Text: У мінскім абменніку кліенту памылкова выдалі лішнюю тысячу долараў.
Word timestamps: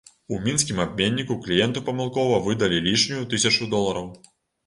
У 0.35 0.37
мінскім 0.45 0.77
абменніку 0.85 1.35
кліенту 1.47 1.83
памылкова 1.89 2.39
выдалі 2.47 2.81
лішнюю 2.87 3.23
тысячу 3.35 3.67
долараў. 3.77 4.09